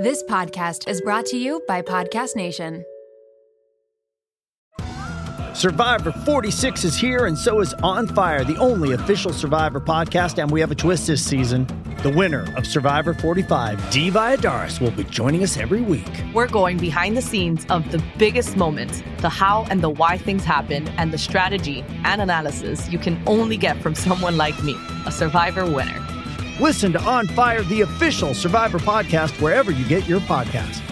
[0.00, 2.86] This podcast is brought to you by Podcast Nation.
[5.52, 10.42] Survivor 46 is here, and so is On Fire, the only official Survivor podcast.
[10.42, 11.66] And we have a twist this season.
[12.02, 16.24] The winner of Survivor 45, Dee Valladares, will be joining us every week.
[16.32, 20.44] We're going behind the scenes of the biggest moments, the how and the why things
[20.44, 24.74] happen, and the strategy and analysis you can only get from someone like me,
[25.04, 26.19] a Survivor winner.
[26.60, 30.82] Listen to On Fire, the official Survivor podcast, wherever you get your podcasts.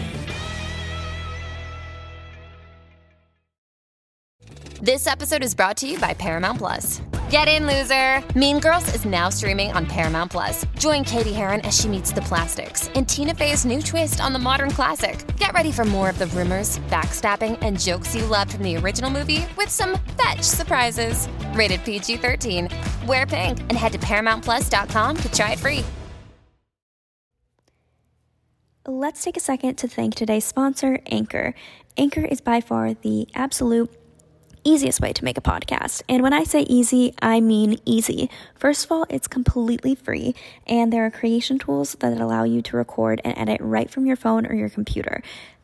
[4.80, 7.02] This episode is brought to you by Paramount Plus.
[7.30, 8.26] Get in, loser!
[8.38, 10.64] Mean Girls is now streaming on Paramount Plus.
[10.78, 14.38] Join Cady Heron as she meets the plastics and Tina Fey's new twist on the
[14.38, 15.26] modern classic.
[15.36, 19.10] Get ready for more of the rumors, backstabbing, and jokes you loved from the original
[19.10, 21.28] movie with some fetch surprises.
[21.52, 22.66] Rated PG 13.
[23.06, 25.84] Wear pink and head to ParamountPlus.com to try it free.
[28.86, 31.54] Let's take a second to thank today's sponsor, Anchor.
[31.98, 33.97] Anchor is by far the absolute
[34.64, 36.02] easiest way to make a podcast.
[36.08, 38.30] And when I say easy, I mean easy.
[38.54, 40.34] First of all, it's completely free,
[40.66, 44.16] and there are creation tools that allow you to record and edit right from your
[44.16, 45.22] phone or your computer.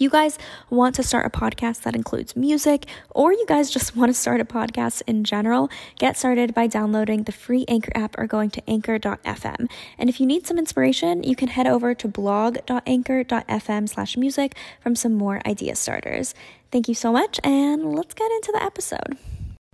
[0.00, 0.38] you guys
[0.70, 4.40] want to start a podcast that includes music, or you guys just want to start
[4.40, 8.62] a podcast in general, get started by downloading the free Anchor app or going to
[8.68, 9.70] anchor.fm.
[9.98, 14.96] And if you need some inspiration, you can head over to blog.anchor.fm slash music from
[14.96, 16.34] some more idea starters.
[16.72, 19.18] Thank you so much, and let's get into the episode.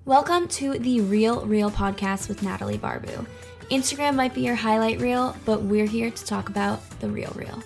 [0.04, 3.26] Welcome to the Real Reel podcast with Natalie Barbu.
[3.70, 7.62] Instagram might be your highlight reel, but we're here to talk about the real real.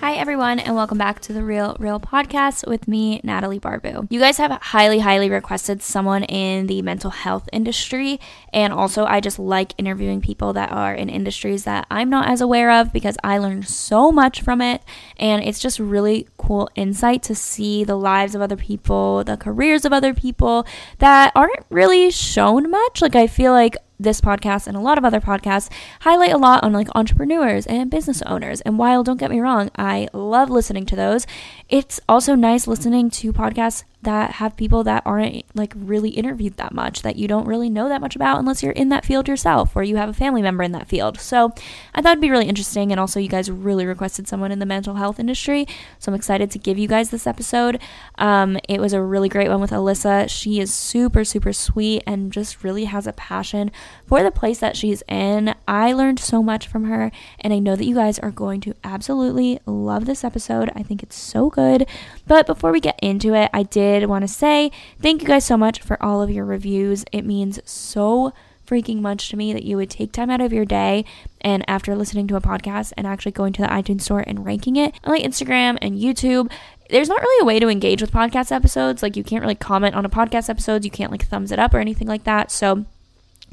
[0.00, 4.06] Hi, everyone, and welcome back to the Real Reel podcast with me, Natalie Barbu.
[4.10, 8.18] You guys have highly, highly requested someone in the mental health industry,
[8.50, 12.40] and also I just like interviewing people that are in industries that I'm not as
[12.40, 14.82] aware of because I learned so much from it,
[15.18, 19.84] and it's just really cool insight to see the lives of other people, the careers
[19.84, 20.66] of other people
[20.98, 23.02] that aren't really shown much.
[23.02, 25.70] Like, I feel like this podcast and a lot of other podcasts
[26.00, 28.62] highlight a lot on like entrepreneurs and business owners.
[28.62, 31.26] And while don't get me wrong, I love listening to those,
[31.68, 36.72] it's also nice listening to podcasts that have people that aren't like really interviewed that
[36.72, 39.76] much that you don't really know that much about unless you're in that field yourself
[39.76, 41.20] or you have a family member in that field.
[41.20, 41.52] So
[41.94, 42.90] I thought it'd be really interesting.
[42.90, 45.66] And also, you guys really requested someone in the mental health industry.
[45.98, 47.78] So I'm excited to give you guys this episode.
[48.16, 50.30] Um, it was a really great one with Allyssa.
[50.30, 53.70] She is super, super sweet and just really has a passion
[54.06, 55.54] for the place that she's in.
[55.68, 57.10] I learned so much from her,
[57.40, 60.70] and I know that you guys are going to absolutely love this episode.
[60.74, 61.86] I think it's so good.
[62.26, 64.70] But before we get into it, I did did want to say
[65.00, 67.04] thank you guys so much for all of your reviews.
[67.12, 68.32] It means so
[68.70, 71.04] freaking much to me that you would take time out of your day
[71.40, 74.76] and after listening to a podcast and actually going to the iTunes store and ranking
[74.76, 76.50] it on like Instagram and YouTube.
[76.88, 79.02] There's not really a way to engage with podcast episodes.
[79.02, 81.74] Like you can't really comment on a podcast episode, you can't like thumbs it up
[81.74, 82.52] or anything like that.
[82.52, 82.84] So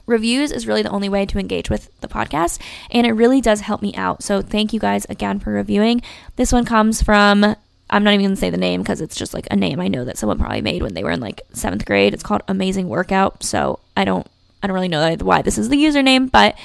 [0.05, 2.61] reviews is really the only way to engage with the podcast
[2.91, 4.21] and it really does help me out.
[4.23, 6.01] So thank you guys again for reviewing.
[6.35, 7.55] This one comes from
[7.89, 10.05] I'm not even gonna say the name because it's just like a name I know
[10.05, 12.13] that someone probably made when they were in like seventh grade.
[12.13, 13.43] It's called Amazing Workout.
[13.43, 14.27] So I don't
[14.61, 16.55] I don't really know why this is the username, but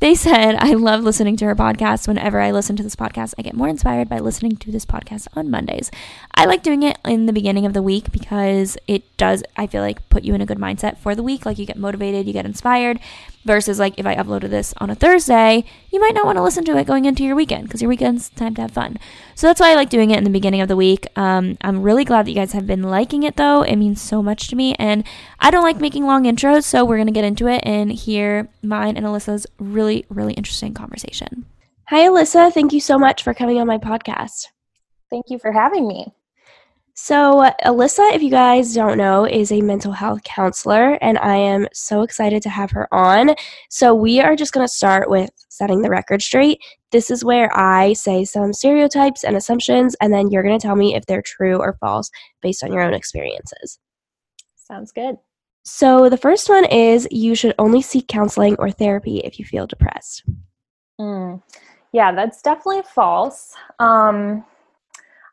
[0.00, 2.08] they said, I love listening to her podcast.
[2.08, 5.28] Whenever I listen to this podcast, I get more inspired by listening to this podcast
[5.34, 5.90] on Mondays.
[6.34, 9.82] I like doing it in the beginning of the week because it does, I feel
[9.82, 11.44] like, put you in a good mindset for the week.
[11.44, 12.98] Like you get motivated, you get inspired.
[13.42, 16.62] Versus, like, if I uploaded this on a Thursday, you might not want to listen
[16.66, 18.98] to it going into your weekend because your weekend's time to have fun.
[19.34, 21.06] So that's why I like doing it in the beginning of the week.
[21.16, 23.62] Um, I'm really glad that you guys have been liking it, though.
[23.62, 24.74] It means so much to me.
[24.74, 25.04] And
[25.38, 28.50] I don't like making long intros, so we're going to get into it and hear
[28.62, 31.46] mine and Allyssa's really, really interesting conversation.
[31.88, 32.52] Hi, Allyssa.
[32.52, 34.48] Thank you so much for coming on my podcast.
[35.08, 36.12] Thank you for having me.
[37.02, 41.66] So, Allyssa, if you guys don't know, is a mental health counselor, and I am
[41.72, 43.34] so excited to have her on.
[43.70, 46.60] So, we are just going to start with setting the record straight.
[46.92, 50.76] This is where I say some stereotypes and assumptions, and then you're going to tell
[50.76, 52.10] me if they're true or false
[52.42, 53.78] based on your own experiences.
[54.56, 55.16] Sounds good.
[55.64, 59.66] So, the first one is you should only seek counseling or therapy if you feel
[59.66, 60.22] depressed.
[61.00, 61.42] Mm.
[61.92, 63.54] Yeah, that's definitely false.
[63.78, 64.44] Um,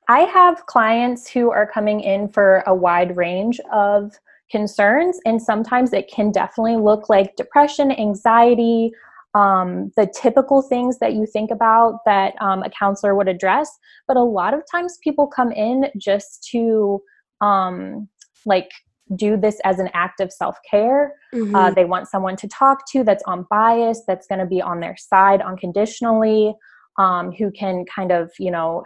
[0.08, 4.14] I have clients who are coming in for a wide range of
[4.50, 8.92] concerns, and sometimes it can definitely look like depression, anxiety,
[9.36, 13.70] um, the typical things that you think about that um, a counselor would address.
[14.08, 17.02] But a lot of times people come in just to
[17.42, 18.08] um,
[18.46, 18.72] like
[19.16, 21.14] do this as an act of self care.
[21.34, 21.56] Mm-hmm.
[21.56, 24.98] Uh, they want someone to talk to that's unbiased, that's going to be on their
[24.98, 26.56] side unconditionally,
[26.98, 28.84] um, who can kind of, you know,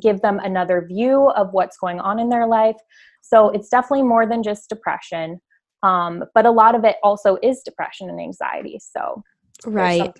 [0.00, 2.76] give them another view of what's going on in their life.
[3.22, 5.40] So it's definitely more than just depression.
[5.82, 8.78] Um, but a lot of it also is depression and anxiety.
[8.80, 9.22] So,
[9.66, 10.12] right.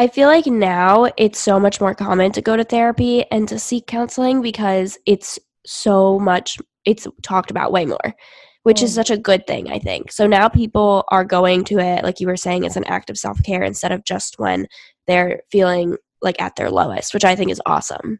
[0.00, 3.58] I feel like now it's so much more common to go to therapy and to
[3.58, 8.14] seek counseling because it's so much it's talked about way more
[8.62, 8.94] which is mm.
[8.94, 12.26] such a good thing i think so now people are going to it like you
[12.26, 14.66] were saying as an act of self-care instead of just when
[15.06, 18.18] they're feeling like at their lowest which i think is awesome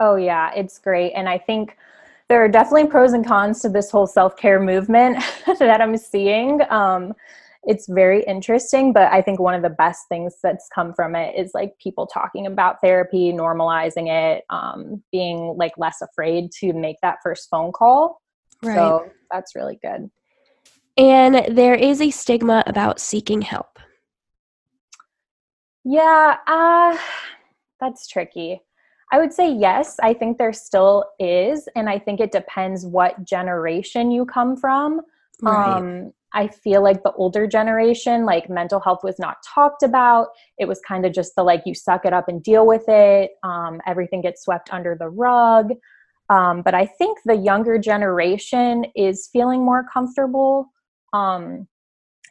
[0.00, 1.76] oh yeah it's great and i think
[2.28, 5.22] there are definitely pros and cons to this whole self-care movement
[5.58, 7.12] that i'm seeing um,
[7.64, 11.34] it's very interesting but i think one of the best things that's come from it
[11.36, 16.96] is like people talking about therapy normalizing it um, being like less afraid to make
[17.02, 18.20] that first phone call.
[18.62, 18.74] Right.
[18.74, 20.10] so that's really good.
[20.96, 23.78] And there is a stigma about seeking help.
[25.84, 26.96] Yeah uh,
[27.80, 28.60] that's tricky
[29.12, 29.96] I would say yes.
[30.02, 31.68] I think there still is.
[31.74, 35.00] And I think it depends what generation you come from.
[35.42, 35.78] Right.
[35.78, 40.28] Um, I feel like the older generation, like mental health was not talked about.
[40.58, 43.32] It was kind of just the like, you suck it up and deal with it.
[43.42, 45.72] Um, everything gets swept under the rug.
[46.28, 50.70] Um, but I think the younger generation is feeling more comfortable
[51.12, 51.66] um,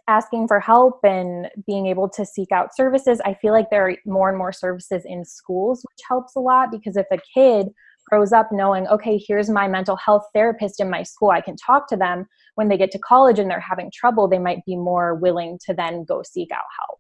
[0.10, 3.22] asking for help and being able to seek out services.
[3.24, 6.72] I feel like there are more and more services in schools, which helps a lot
[6.72, 7.68] because if a kid
[8.10, 11.88] grows up knowing, okay, here's my mental health therapist in my school, I can talk
[11.90, 15.14] to them when they get to college and they're having trouble, they might be more
[15.14, 17.00] willing to then go seek out help.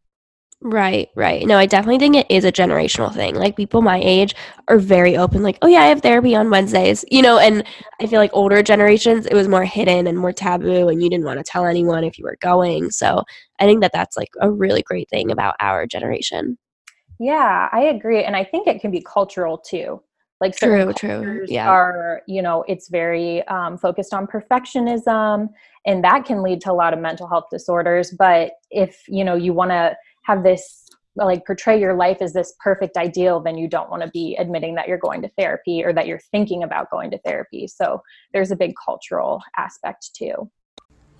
[0.61, 1.45] Right, right.
[1.45, 3.35] No, I definitely think it is a generational thing.
[3.35, 4.35] Like people my age
[4.67, 7.63] are very open, like, oh yeah, I have therapy on Wednesdays, you know, and
[8.01, 11.25] I feel like older generations, it was more hidden and more taboo, and you didn't
[11.25, 12.91] want to tell anyone if you were going.
[12.91, 13.23] So
[13.59, 16.57] I think that that's like a really great thing about our generation.
[17.21, 18.23] Yeah, I agree.
[18.25, 20.01] And I think it can be cultural too
[20.41, 25.49] like true true yeah are you know it's very um, focused on perfectionism
[25.85, 29.35] and that can lead to a lot of mental health disorders but if you know
[29.35, 30.85] you want to have this
[31.15, 34.75] like portray your life as this perfect ideal then you don't want to be admitting
[34.75, 38.01] that you're going to therapy or that you're thinking about going to therapy so
[38.33, 40.49] there's a big cultural aspect too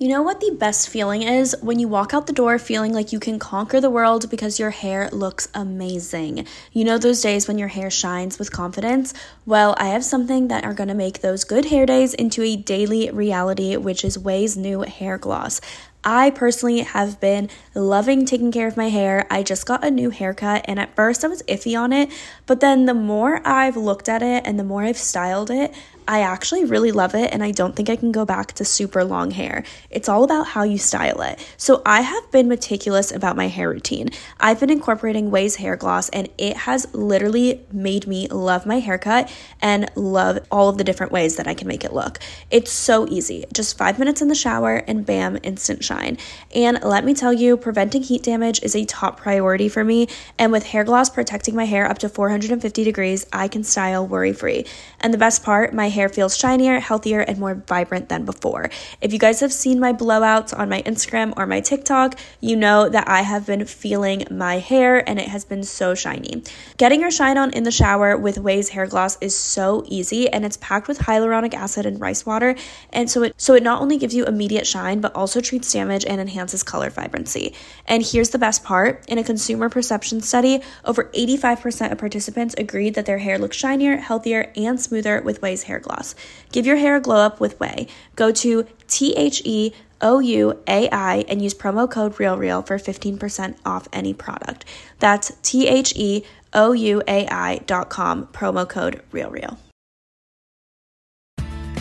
[0.02, 1.54] you know what the best feeling is?
[1.62, 4.70] When you walk out the door feeling like you can conquer the world because your
[4.70, 6.48] hair looks amazing.
[6.72, 9.14] You know those days when your hair shines with confidence?
[9.46, 12.56] Well, I have something that are going to make those good hair days into a
[12.56, 15.60] daily reality, which is Ouai's new hair gloss.
[16.04, 19.28] I personally have been loving taking care of my hair.
[19.30, 22.10] I just got a new haircut, and at first I was iffy on it,
[22.46, 25.74] but then the more I've looked at it and the more I've styled it,
[26.10, 29.04] I actually really love it and I don't think I can go back to super
[29.04, 29.64] long hair.
[29.92, 31.38] It's all about how you style it.
[31.56, 34.10] So I have been meticulous about my hair routine.
[34.40, 39.32] I've been incorporating Ouai's hair gloss and it has literally made me love my haircut
[39.62, 42.18] and love all of the different ways that I can make it look.
[42.50, 43.46] It's so easy.
[43.54, 46.18] Just five minutes in the shower and bam, instant shine.
[46.56, 50.08] And let me tell you, preventing heat damage is a top priority for me.
[50.40, 54.34] And with hair gloss protecting my hair up to 450 degrees, I can style worry
[54.34, 54.66] free.
[55.02, 58.70] And the best part, my hair hair feels shinier, healthier, and more vibrant than before.
[59.02, 62.88] If you guys have seen my blowouts on my Instagram or my TikTok, you know
[62.88, 66.44] that I have been feeling my hair and it has been so shiny.
[66.78, 70.46] Getting your shine on in the shower with Ouai's hair gloss is so easy and
[70.46, 72.56] it's packed with hyaluronic acid and rice water.
[72.94, 76.06] And so it so it not only gives you immediate shine, but also treats damage
[76.06, 77.54] and enhances color vibrancy.
[77.88, 79.04] And here's the best part.
[79.10, 83.98] In a consumer perception study, over 85% of participants agreed that their hair looks shinier,
[83.98, 86.16] healthier, and smoother with Ouai's hair gloss gloss.
[86.52, 87.90] Give your hair a glow up with Ouai.
[88.16, 92.78] Go to T H E O U A I and use promo code RealReal for
[92.78, 94.66] 15% off any product.
[95.00, 99.58] That's T H E O U A I dot com, promo code RealReal.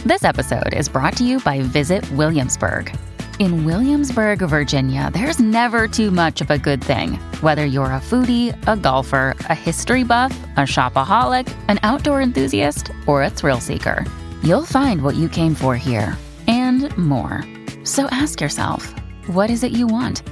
[0.05, 2.97] This episode is brought to you by Visit Williamsburg.
[3.39, 7.13] In Williamsburg, Virginia, there's never too much of a good thing.
[7.41, 13.23] Whether you're a foodie, a golfer, a history buff, a shopaholic, an outdoor enthusiast, or
[13.23, 14.05] a thrill seeker,
[14.43, 16.19] you'll find what you came for here
[16.49, 17.45] and more.
[17.85, 18.93] So ask yourself,
[19.29, 20.23] what is it you want?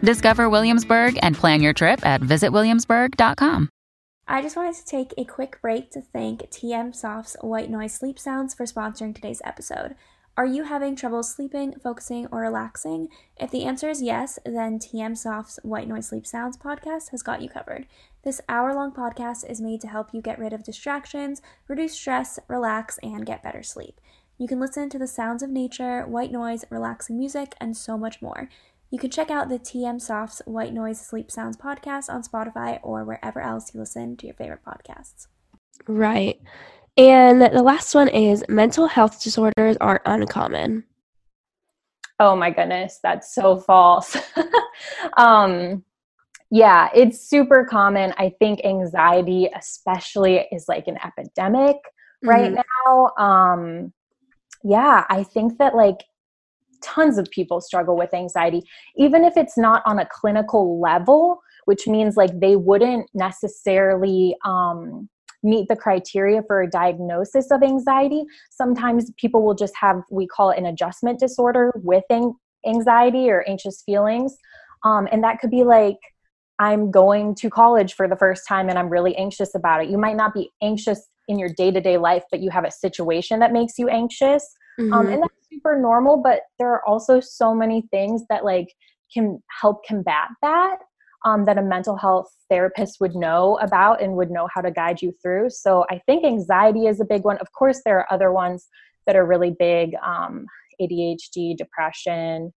[0.00, 3.68] Discover Williamsburg and plan your trip at visitwilliamsburg.com.
[4.26, 8.18] I just wanted to take a quick break to thank TM Soft's White Noise Sleep
[8.18, 9.96] Sounds for sponsoring today's episode.
[10.36, 13.06] Are you having trouble sleeping, focusing, or relaxing?
[13.36, 17.40] If the answer is yes, then TM Soft's White Noise Sleep Sounds podcast has got
[17.40, 17.86] you covered.
[18.24, 22.40] This hour long podcast is made to help you get rid of distractions, reduce stress,
[22.48, 24.00] relax, and get better sleep.
[24.36, 28.20] You can listen to the sounds of nature, white noise, relaxing music, and so much
[28.20, 28.48] more.
[28.90, 33.04] You can check out the TM Soft's White Noise Sleep Sounds podcast on Spotify or
[33.04, 35.28] wherever else you listen to your favorite podcasts.
[35.86, 36.40] Right.
[36.96, 40.84] And the last one is mental health disorders are uncommon.
[42.20, 44.16] Oh my goodness, that's so false.
[45.16, 45.82] um,
[46.50, 48.14] yeah, it's super common.
[48.16, 52.28] I think anxiety, especially, is like an epidemic mm-hmm.
[52.28, 53.10] right now.
[53.18, 53.92] Um,
[54.62, 55.96] yeah, I think that like
[56.80, 58.62] tons of people struggle with anxiety,
[58.96, 65.08] even if it's not on a clinical level, which means like they wouldn't necessarily um,
[65.44, 68.24] meet the criteria for a diagnosis of anxiety.
[68.50, 72.04] Sometimes people will just have, we call it an adjustment disorder with
[72.66, 74.36] anxiety or anxious feelings.
[74.84, 75.98] Um, and that could be like,
[76.58, 79.90] I'm going to college for the first time and I'm really anxious about it.
[79.90, 82.70] You might not be anxious in your day to day life, but you have a
[82.70, 84.46] situation that makes you anxious.
[84.78, 84.94] Um, mm-hmm.
[84.94, 88.68] Um, and that's super normal, but there are also so many things that like
[89.12, 90.78] can help combat that.
[91.26, 95.00] Um, that a mental health therapist would know about and would know how to guide
[95.00, 95.48] you through.
[95.48, 97.38] So I think anxiety is a big one.
[97.38, 98.68] Of course, there are other ones
[99.06, 100.44] that are really big um,
[100.80, 102.52] ADHD, depression,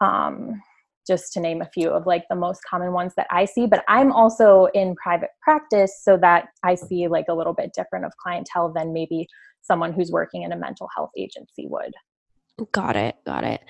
[0.00, 0.60] um,
[1.06, 3.66] just to name a few of like the most common ones that I see.
[3.66, 8.04] But I'm also in private practice, so that I see like a little bit different
[8.06, 9.26] of clientele than maybe
[9.62, 11.92] someone who's working in a mental health agency would.
[12.72, 13.16] Got it.
[13.26, 13.60] Got it.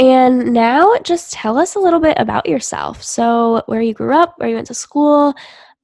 [0.00, 3.02] And now just tell us a little bit about yourself.
[3.02, 5.34] So, where you grew up, where you went to school,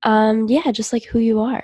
[0.04, 1.62] um, yeah, just like who you are.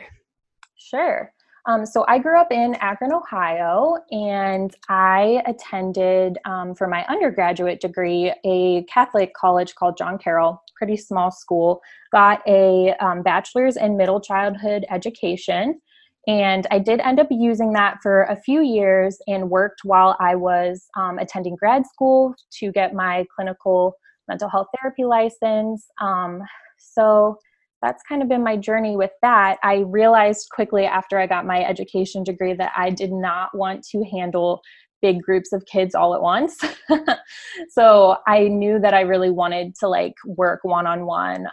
[0.76, 1.32] Sure.
[1.64, 7.80] Um, so I grew up in Akron, Ohio, and I attended um, for my undergraduate
[7.80, 11.80] degree a Catholic college called John Carroll, pretty small school.
[12.12, 15.80] Got a um, bachelor's in middle childhood education,
[16.26, 20.36] and I did end up using that for a few years and worked while I
[20.36, 23.94] was um, attending grad school to get my clinical
[24.28, 25.84] mental health therapy license.
[26.00, 26.40] Um,
[26.78, 27.36] so
[27.82, 29.58] that's kind of been my journey with that.
[29.64, 34.04] I realized quickly after I got my education degree that I did not want to
[34.04, 34.62] handle
[35.00, 36.56] big groups of kids all at once.
[37.70, 41.48] so I knew that I really wanted to like work one on one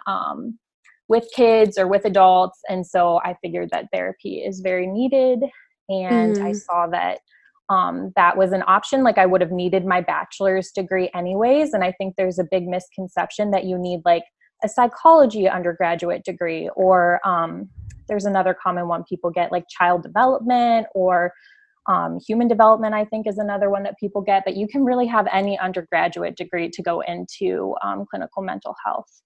[1.09, 2.59] with kids or with adults.
[2.69, 5.39] And so I figured that therapy is very needed.
[5.89, 6.43] And mm.
[6.43, 7.19] I saw that
[7.69, 9.03] um, that was an option.
[9.03, 11.73] Like I would have needed my bachelor's degree anyways.
[11.73, 14.23] And I think there's a big misconception that you need like
[14.63, 17.69] a psychology undergraduate degree or um,
[18.07, 21.31] there's another common one people get like child development or
[21.87, 25.07] um, human development i think is another one that people get but you can really
[25.07, 29.21] have any undergraduate degree to go into um, clinical mental health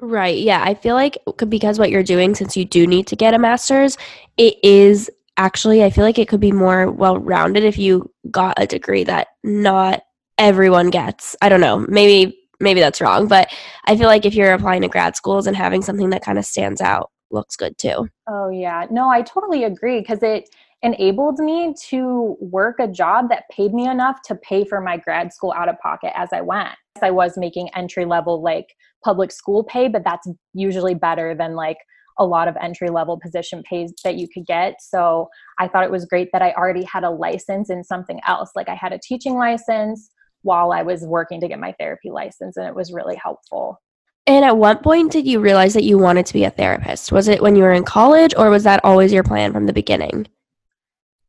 [0.00, 3.34] right yeah i feel like because what you're doing since you do need to get
[3.34, 3.96] a master's
[4.36, 8.54] it is actually i feel like it could be more well rounded if you got
[8.56, 10.02] a degree that not
[10.38, 13.52] everyone gets i don't know maybe maybe that's wrong, but
[13.86, 16.44] I feel like if you're applying to grad schools and having something that kind of
[16.44, 18.08] stands out looks good too.
[18.28, 18.86] Oh yeah.
[18.90, 20.50] No, I totally agree because it
[20.82, 25.32] enabled me to work a job that paid me enough to pay for my grad
[25.32, 26.70] school out of pocket as I went.
[27.02, 28.66] I was making entry level like
[29.04, 31.78] public school pay, but that's usually better than like
[32.18, 34.74] a lot of entry level position pays that you could get.
[34.80, 35.28] So
[35.58, 38.50] I thought it was great that I already had a license in something else.
[38.54, 40.10] Like I had a teaching license,
[40.42, 43.80] while I was working to get my therapy license, and it was really helpful.
[44.26, 47.10] And at what point did you realize that you wanted to be a therapist?
[47.10, 49.72] Was it when you were in college, or was that always your plan from the
[49.72, 50.26] beginning?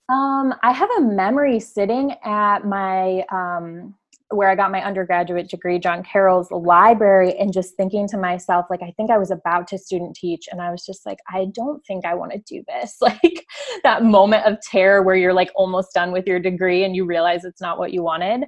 [0.09, 3.95] Um, I have a memory sitting at my um,
[4.29, 8.81] where I got my undergraduate degree, John Carroll's library, and just thinking to myself, like,
[8.81, 11.85] I think I was about to student teach, and I was just like, I don't
[11.85, 12.97] think I want to do this.
[13.11, 13.45] Like
[13.83, 17.43] that moment of terror where you're like almost done with your degree and you realize
[17.43, 18.45] it's not what you wanted.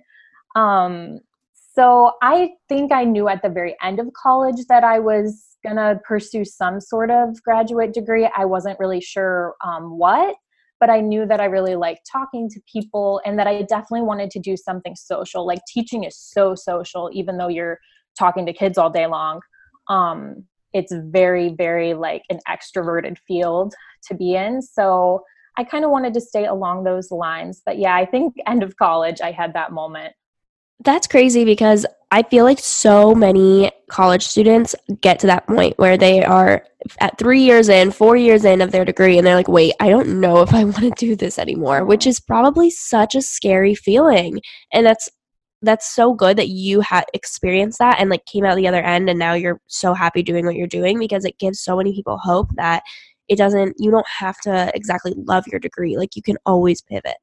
[0.55, 1.19] Um,
[1.73, 5.77] so I think I knew at the very end of college that I was going
[5.77, 8.29] to pursue some sort of graduate degree.
[8.35, 10.35] I wasn't really sure um, what,
[10.83, 14.29] but I knew that I really liked talking to people and that I definitely wanted
[14.31, 15.47] to do something social.
[15.47, 17.79] Like teaching is so social, even though you're
[18.19, 19.39] talking to kids all day long.
[19.87, 23.73] Um, it's very, very like an extroverted field
[24.09, 24.61] to be in.
[24.61, 25.23] So
[25.57, 27.61] I kind of wanted to stay along those lines.
[27.65, 30.13] But yeah, I think end of college, I had that moment
[30.79, 35.97] That's crazy because I feel like so many college students get to that point where
[35.97, 36.63] they are
[36.99, 39.89] at three years in, four years in of their degree, and they're like, wait, I
[39.89, 43.75] don't know if I want to do this anymore, which is probably such a scary
[43.75, 44.41] feeling.
[44.71, 45.09] And that's
[45.63, 49.09] that's so good that you had experienced that and like came out the other end
[49.09, 52.17] and now you're so happy doing what you're doing because it gives so many people
[52.17, 52.83] hope that
[53.29, 57.15] it doesn't you don't have to exactly love your degree like you can always pivot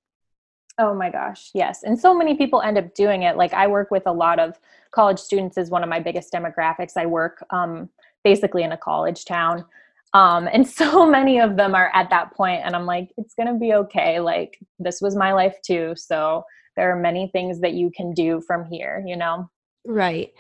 [0.81, 3.91] oh my gosh yes and so many people end up doing it like i work
[3.91, 4.59] with a lot of
[4.91, 7.89] college students is one of my biggest demographics i work um,
[8.25, 9.65] basically in a college town
[10.15, 13.59] um, and so many of them are at that point and i'm like it's gonna
[13.59, 16.43] be okay like this was my life too so
[16.77, 19.49] there are many things that you can do from here you know
[19.85, 20.33] right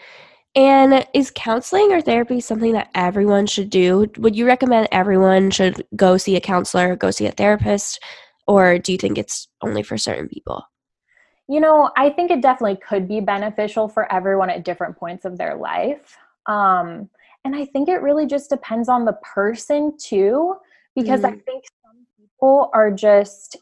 [0.56, 4.10] and is counseling or therapy something that everyone should do?
[4.18, 8.00] Would you recommend everyone should go see a counselor, go see a therapist,
[8.46, 10.64] or do you think it's only for certain people?
[11.48, 15.36] You know, I think it definitely could be beneficial for everyone at different points of
[15.36, 16.16] their life.
[16.46, 17.10] Um,
[17.44, 20.56] and I think it really just depends on the person too,
[20.94, 21.34] because mm-hmm.
[21.34, 23.56] I think some people are just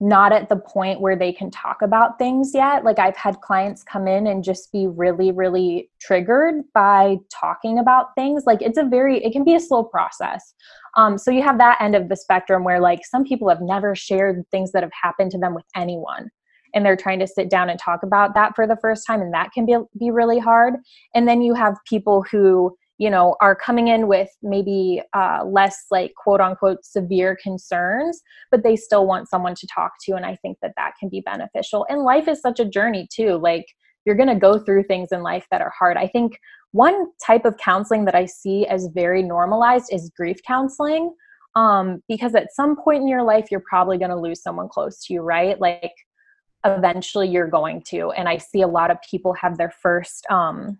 [0.00, 2.84] not at the point where they can talk about things yet.
[2.84, 8.14] Like I've had clients come in and just be really, really triggered by talking about
[8.16, 8.44] things.
[8.46, 10.54] Like it's a very, it can be a slow process.
[10.96, 13.94] Um, so you have that end of the spectrum where like some people have never
[13.94, 16.30] shared things that have happened to them with anyone.
[16.74, 19.32] And they're trying to sit down and talk about that for the first time, and
[19.32, 20.74] that can be be really hard.
[21.14, 25.86] And then you have people who you know are coming in with maybe uh, less
[25.90, 30.36] like quote unquote severe concerns but they still want someone to talk to and i
[30.36, 31.86] think that that can be beneficial.
[31.88, 33.66] And life is such a journey too like
[34.04, 35.96] you're going to go through things in life that are hard.
[35.96, 36.38] I think
[36.72, 41.14] one type of counseling that i see as very normalized is grief counseling
[41.56, 45.04] um, because at some point in your life you're probably going to lose someone close
[45.04, 45.60] to you right?
[45.60, 45.92] Like
[46.64, 48.10] eventually you're going to.
[48.10, 50.78] And i see a lot of people have their first um,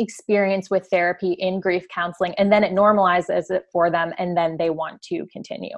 [0.00, 4.56] experience with therapy in grief counseling and then it normalizes it for them and then
[4.56, 5.76] they want to continue.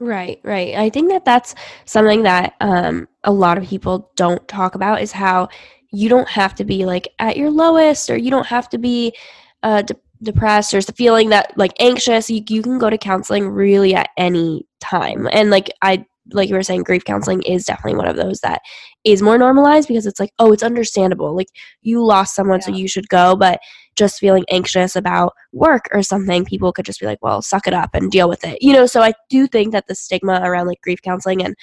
[0.00, 0.74] Right right.
[0.74, 1.54] I think that that's
[1.84, 5.48] something that um, a lot of people don't talk about is how
[5.92, 9.14] you don't have to be like at your lowest or you don't have to be
[9.62, 12.28] uh, de- depressed or feeling that like anxious.
[12.28, 15.28] You, you can go to counseling really at any time.
[15.30, 18.62] And like i like you were saying, grief counseling is definitely one of those that
[19.04, 21.36] is more normalized because it's like, oh, it's understandable.
[21.36, 21.48] Like
[21.82, 22.66] you lost someone, yeah.
[22.66, 23.36] so you should go.
[23.36, 23.60] But
[23.96, 27.74] just feeling anxious about work or something, people could just be like, well, suck it
[27.74, 28.62] up and deal with it.
[28.62, 31.54] You know, so I do think that the stigma around like grief counseling and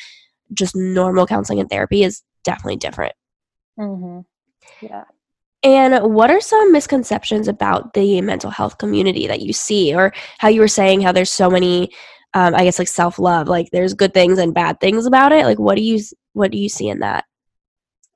[0.54, 3.13] just normal counseling and therapy is definitely different.
[3.80, 4.21] Mm-hmm.
[4.86, 5.04] Yeah.
[5.63, 10.47] And what are some misconceptions about the mental health community that you see, or how
[10.47, 11.91] you were saying how there's so many
[12.34, 13.48] um, I guess like self love.
[13.48, 15.46] Like there's good things and bad things about it.
[15.46, 16.00] Like what do you
[16.34, 17.26] what do you see in that?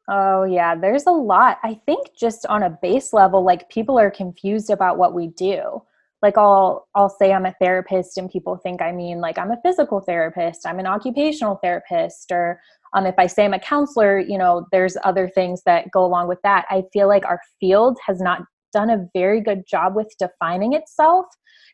[0.08, 1.60] Oh yeah, there's a lot.
[1.64, 5.82] I think just on a base level, like people are confused about what we do.
[6.22, 9.62] Like I'll I'll say I'm a therapist and people think I mean like I'm a
[9.64, 12.62] physical therapist, I'm an occupational therapist, or
[12.94, 16.30] um, if I say I'm a counselor, you know, there's other things that go along
[16.30, 16.66] with that.
[16.70, 21.26] I feel like our field has not done a very good job with defining itself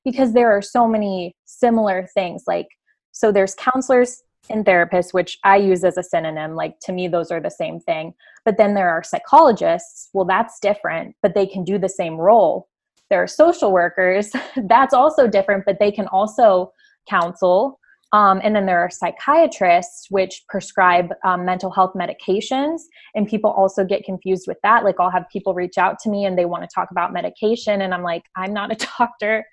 [0.04, 2.68] because there are so many similar things like
[3.12, 7.32] so there's counselors and therapists which i use as a synonym like to me those
[7.32, 8.14] are the same thing.
[8.44, 12.68] But then there are psychologists well that's different but they can do the same role.
[13.10, 16.72] There are social workers that's also different but they can also
[17.10, 17.80] counsel
[18.14, 22.82] um, and then there are psychiatrists which prescribe um, mental health medications,
[23.16, 24.84] and people also get confused with that.
[24.84, 27.82] Like, I'll have people reach out to me and they want to talk about medication,
[27.82, 29.46] and I'm like, I'm not a doctor.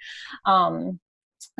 [0.45, 0.99] Um,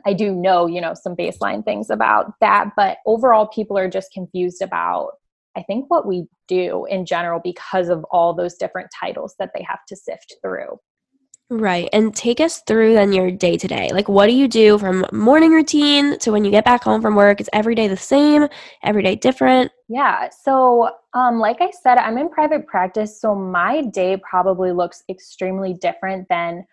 [0.05, 4.13] I do know, you know, some baseline things about that, but overall, people are just
[4.13, 5.13] confused about,
[5.57, 9.65] I think, what we do in general because of all those different titles that they
[9.69, 10.79] have to sift through.
[11.51, 11.89] Right.
[11.95, 13.89] And take us through then your day to day.
[13.91, 17.15] Like, what do you do from morning routine to when you get back home from
[17.15, 17.41] work?
[17.41, 18.49] Is every day the same?
[18.83, 19.73] Every day different?
[19.89, 20.29] Yeah.
[20.29, 23.19] So, um, like I said, I'm in private practice.
[23.19, 26.67] So, my day probably looks extremely different than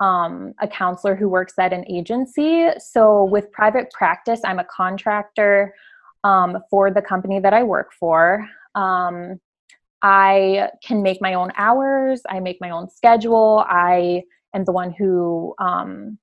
[0.00, 2.68] um, a counselor who works at an agency.
[2.78, 5.74] So, with private practice, I'm a contractor
[6.24, 8.48] um, for the company that I work for.
[8.74, 9.38] Um,
[10.02, 13.64] I can make my own hours, I make my own schedule.
[13.68, 14.22] I
[14.54, 16.18] am the one who um,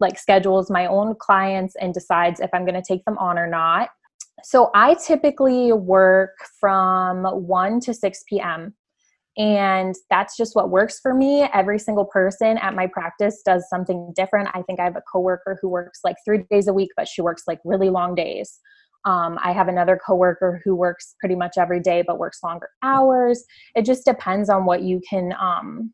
[0.00, 3.46] like schedules my own clients and decides if I'm going to take them on or
[3.46, 3.90] not.
[4.44, 8.74] So I typically work from 1 to 6 p.m.
[9.36, 11.48] And that's just what works for me.
[11.54, 14.48] Every single person at my practice does something different.
[14.52, 17.22] I think I have a coworker who works like three days a week, but she
[17.22, 18.58] works like really long days.
[19.04, 23.44] Um, I have another coworker who works pretty much every day but works longer hours.
[23.74, 25.92] It just depends on what you can um,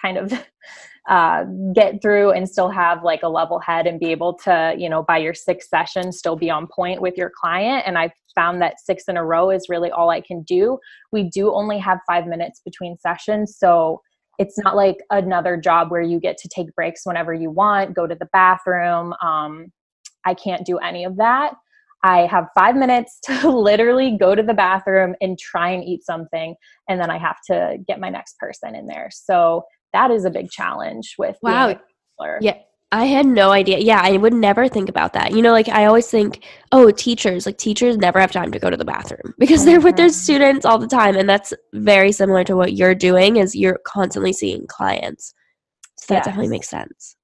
[0.00, 0.32] kind of
[1.08, 4.88] uh, get through and still have like a level head and be able to, you
[4.88, 7.84] know, by your sixth session, still be on point with your client.
[7.86, 10.78] And I've found that six in a row is really all I can do.
[11.12, 13.56] We do only have five minutes between sessions.
[13.58, 14.00] So
[14.38, 18.06] it's not like another job where you get to take breaks whenever you want, go
[18.06, 19.12] to the bathroom.
[19.22, 19.72] Um,
[20.24, 21.54] I can't do any of that.
[22.02, 26.54] I have five minutes to literally go to the bathroom and try and eat something,
[26.88, 29.08] and then I have to get my next person in there.
[29.12, 31.78] So that is a big challenge with wow.
[32.40, 32.58] Yeah.
[32.92, 33.78] I had no idea.
[33.78, 35.30] Yeah, I would never think about that.
[35.32, 38.68] You know, like I always think, oh, teachers, like teachers never have time to go
[38.68, 40.12] to the bathroom because they're with their mm-hmm.
[40.12, 41.16] students all the time.
[41.16, 45.32] And that's very similar to what you're doing is you're constantly seeing clients.
[45.98, 46.24] So that yes.
[46.24, 47.16] definitely makes sense.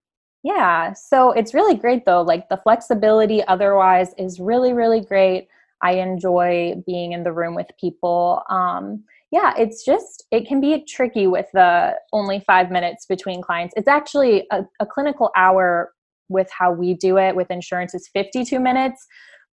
[0.47, 0.93] Yeah.
[0.93, 2.23] So it's really great though.
[2.23, 5.49] Like the flexibility otherwise is really, really great.
[5.83, 8.43] I enjoy being in the room with people.
[8.49, 13.75] Um, yeah, it's just, it can be tricky with the only five minutes between clients.
[13.77, 15.91] It's actually a, a clinical hour
[16.29, 19.05] with how we do it with insurance is 52 minutes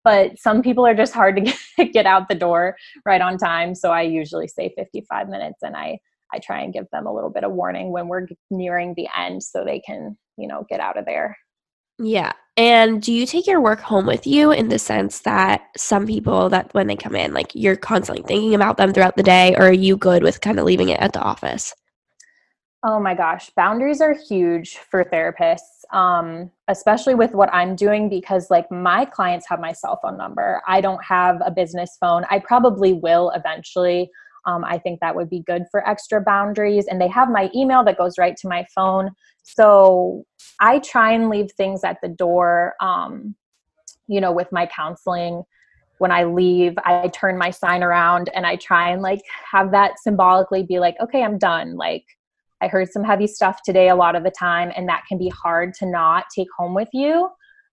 [0.03, 3.75] but some people are just hard to get, get out the door right on time
[3.75, 5.99] so i usually say 55 minutes and i
[6.33, 9.43] i try and give them a little bit of warning when we're nearing the end
[9.43, 11.37] so they can you know get out of there
[12.01, 12.33] yeah.
[12.57, 16.49] And do you take your work home with you in the sense that some people
[16.49, 19.67] that when they come in, like you're constantly thinking about them throughout the day, or
[19.67, 21.73] are you good with kind of leaving it at the office?
[22.83, 28.49] Oh my gosh, boundaries are huge for therapists, um, especially with what I'm doing because,
[28.49, 30.63] like, my clients have my cell phone number.
[30.67, 32.25] I don't have a business phone.
[32.31, 34.09] I probably will eventually.
[34.47, 36.87] Um, I think that would be good for extra boundaries.
[36.87, 39.11] And they have my email that goes right to my phone.
[39.43, 40.25] So
[40.59, 43.35] I try and leave things at the door, um,
[44.07, 45.43] you know, with my counseling.
[45.97, 49.99] When I leave, I turn my sign around and I try and like have that
[49.99, 51.75] symbolically be like, okay, I'm done.
[51.75, 52.05] Like,
[52.61, 55.29] I heard some heavy stuff today a lot of the time, and that can be
[55.29, 57.29] hard to not take home with you.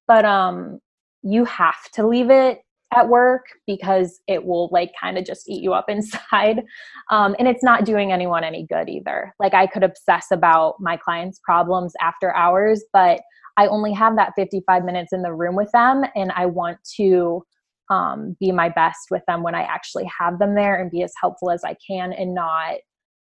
[0.07, 0.81] But um,
[1.23, 2.61] you have to leave it
[2.95, 6.63] at work because it will like kind of just eat you up inside.
[7.11, 9.35] Um, and it's not doing anyone any good either.
[9.39, 13.21] Like i could obsess about my clients problems after hours but
[13.57, 17.43] i only have that 55 minutes in the room with them and i want to
[17.91, 21.13] um, be my best with them when i actually have them there and be as
[21.21, 22.77] helpful as i can and not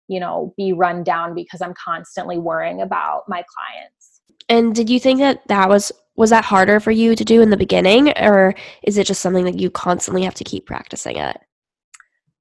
[0.07, 4.21] you know be run down because i'm constantly worrying about my clients.
[4.49, 7.49] And did you think that that was was that harder for you to do in
[7.49, 8.53] the beginning or
[8.83, 11.41] is it just something that you constantly have to keep practicing at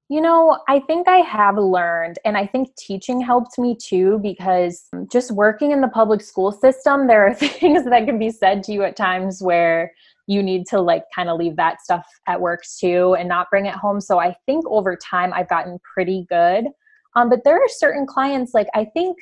[0.09, 4.87] you know, I think I have learned, and I think teaching helped me too because
[5.11, 8.71] just working in the public school system, there are things that can be said to
[8.71, 9.91] you at times where
[10.25, 13.65] you need to like kind of leave that stuff at work too and not bring
[13.65, 13.99] it home.
[13.99, 16.67] So I think over time I've gotten pretty good.
[17.15, 19.17] Um, but there are certain clients, like I think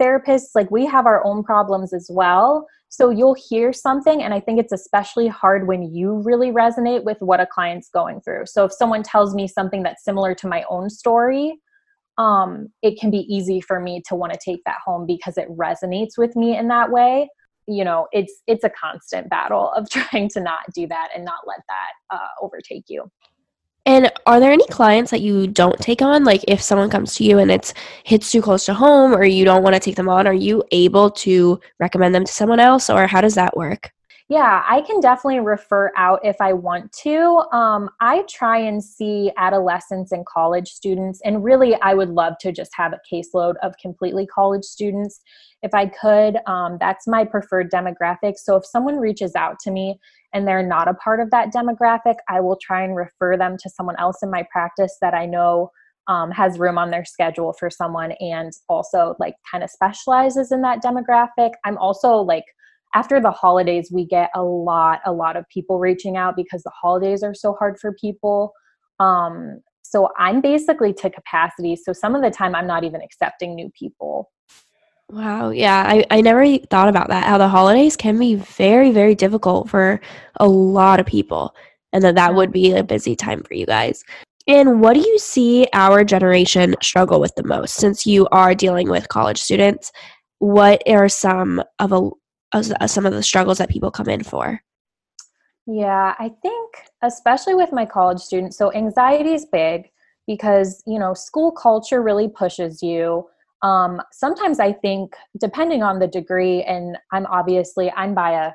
[0.00, 2.66] therapists, like we have our own problems as well.
[2.88, 7.18] So you'll hear something, and I think it's especially hard when you really resonate with
[7.20, 8.46] what a client's going through.
[8.46, 11.58] So if someone tells me something that's similar to my own story,
[12.18, 15.48] um, it can be easy for me to want to take that home because it
[15.50, 17.28] resonates with me in that way.
[17.68, 21.40] You know, it's it's a constant battle of trying to not do that and not
[21.46, 23.10] let that uh, overtake you.
[23.86, 26.24] And are there any clients that you don't take on?
[26.24, 27.72] Like if someone comes to you and it's
[28.04, 30.62] hits too close to home or you don't want to take them on, are you
[30.72, 33.92] able to recommend them to someone else or how does that work?
[34.28, 37.44] Yeah, I can definitely refer out if I want to.
[37.52, 42.50] Um, I try and see adolescents and college students, and really, I would love to
[42.50, 45.20] just have a caseload of completely college students
[45.62, 46.38] if I could.
[46.48, 48.34] Um, that's my preferred demographic.
[48.36, 49.96] So if someone reaches out to me
[50.32, 53.70] and they're not a part of that demographic, I will try and refer them to
[53.70, 55.70] someone else in my practice that I know
[56.08, 60.62] um, has room on their schedule for someone and also like kind of specializes in
[60.62, 61.52] that demographic.
[61.64, 62.44] I'm also like
[62.94, 66.72] after the holidays we get a lot a lot of people reaching out because the
[66.80, 68.52] holidays are so hard for people.
[68.98, 73.54] Um, so i'm basically to capacity so some of the time i'm not even accepting
[73.54, 74.30] new people.
[75.10, 79.14] Wow yeah I, I never thought about that how the holidays can be very very
[79.14, 80.00] difficult for
[80.40, 81.54] a lot of people
[81.92, 84.02] and that that would be a busy time for you guys.
[84.48, 87.76] And what do you see our generation struggle with the most?
[87.76, 89.92] Since you are dealing with college students
[90.38, 92.10] what are some of a
[92.86, 94.60] some of the struggles that people come in for?
[95.66, 99.90] Yeah, I think especially with my college students, so anxiety is big
[100.26, 103.26] because, you know, school culture really pushes you.
[103.62, 108.52] Um, sometimes I think, depending on the degree, and I'm obviously I'm by a,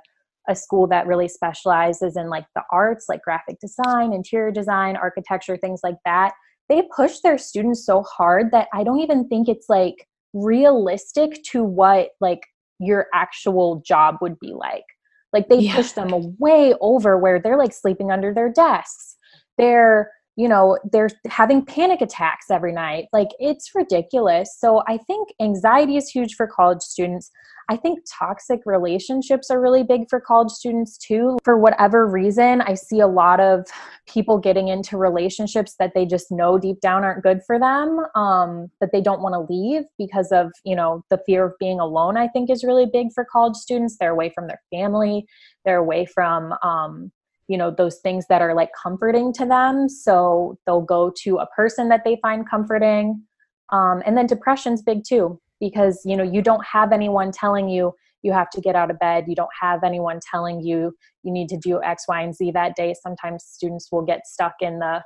[0.48, 5.58] a school that really specializes in like the arts, like graphic design, interior design, architecture,
[5.58, 6.34] things like that.
[6.70, 11.64] They push their students so hard that I don't even think it's like realistic to
[11.64, 12.42] what like
[12.82, 14.86] your actual job would be like.
[15.32, 15.76] Like they yeah.
[15.76, 19.16] push them way over where they're like sleeping under their desks.
[19.58, 25.28] They're you know they're having panic attacks every night like it's ridiculous so i think
[25.42, 27.30] anxiety is huge for college students
[27.72, 31.38] i think toxic relationships are really big for college students too.
[31.44, 33.66] For whatever reason i see a lot of
[34.08, 38.70] people getting into relationships that they just know deep down aren't good for them um,
[38.80, 42.18] that they don't want to leave because of you know the fear of being alone
[42.18, 43.98] i think is really big for college students.
[43.98, 45.26] They're away from their family.
[45.66, 47.12] They're away from um,
[47.48, 49.90] you know those things that are like comforting to them.
[49.90, 53.24] So they'll go to a person that they find comforting.
[53.70, 57.94] Um, and then depression's big too because you know you don't have anyone telling you
[58.24, 60.94] you have to get out of bed you don't have anyone telling you
[61.24, 64.56] you need to do x y and z that day sometimes students will get stuck
[64.60, 65.02] in the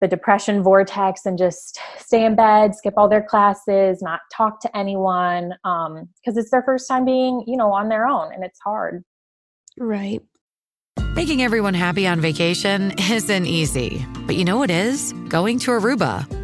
[0.00, 4.76] the depression vortex and just stay in bed skip all their classes not talk to
[4.76, 8.58] anyone because um, it's their first time being you know on their own and it's
[8.64, 9.04] hard
[9.78, 10.22] right
[11.14, 15.12] Making everyone happy on vacation isn't easy, but you know what is?
[15.28, 16.43] Going to Aruba.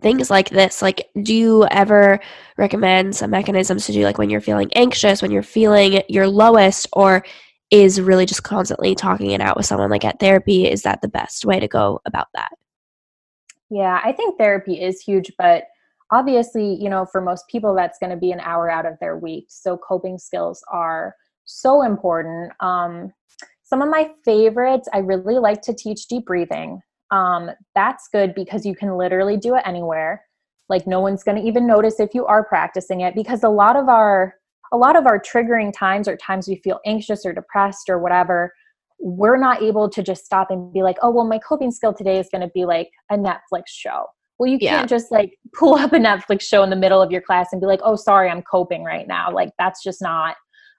[0.00, 0.82] things like this?
[0.82, 2.20] Like, do you ever
[2.56, 6.86] recommend some mechanisms to do, like when you're feeling anxious, when you're feeling your lowest,
[6.92, 7.24] or
[7.70, 10.68] is really just constantly talking it out with someone like at therapy?
[10.68, 12.50] Is that the best way to go about that?
[13.70, 15.64] Yeah, I think therapy is huge, but
[16.10, 19.16] obviously, you know, for most people, that's going to be an hour out of their
[19.16, 19.46] week.
[19.48, 22.52] So coping skills are so important.
[22.60, 23.12] Um,
[23.62, 26.82] some of my favorites, I really like to teach deep breathing.
[27.10, 30.24] Um, that's good because you can literally do it anywhere.
[30.68, 33.76] Like no one's going to even notice if you are practicing it because a lot
[33.76, 34.34] of our
[34.72, 38.52] a lot of our triggering times or times we feel anxious or depressed or whatever,
[39.00, 42.18] we're not able to just stop and be like, oh, well, my coping skill today
[42.18, 44.06] is going to be like a Netflix show.
[44.38, 47.20] Well, you can't just like pull up a Netflix show in the middle of your
[47.20, 49.32] class and be like, oh, sorry, I'm coping right now.
[49.32, 50.36] Like, that's just not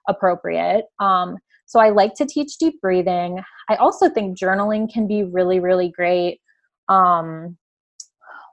[0.08, 0.84] appropriate.
[1.00, 3.42] Um, so I like to teach deep breathing.
[3.68, 6.40] I also think journaling can be really, really great.
[6.88, 7.56] Um,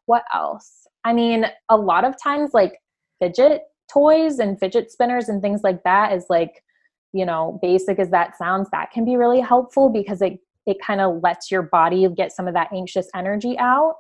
[0.05, 0.87] what else?
[1.03, 2.73] I mean, a lot of times, like
[3.21, 6.63] fidget toys and fidget spinners and things like that is like,
[7.13, 11.01] you know, basic as that sounds, that can be really helpful because it it kind
[11.01, 13.95] of lets your body get some of that anxious energy out.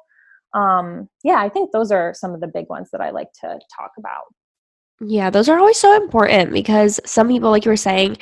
[0.53, 3.59] Um, yeah, I think those are some of the big ones that I like to
[3.75, 4.23] talk about.
[5.01, 8.17] Yeah, those are always so important because some people, like you were saying,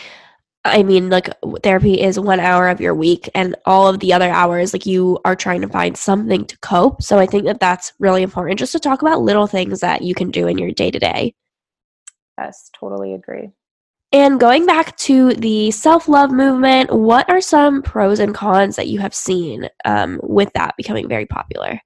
[0.68, 1.30] I mean, like
[1.64, 5.20] therapy is one hour of your week, and all of the other hours, like you
[5.26, 7.02] are trying to find something to cope.
[7.02, 10.14] So I think that that's really important just to talk about little things that you
[10.14, 11.34] can do in your day to day.
[12.38, 13.52] Yes, totally agree.
[14.14, 18.88] And going back to the self love movement, what are some pros and cons that
[18.88, 21.82] you have seen um, with that becoming very popular?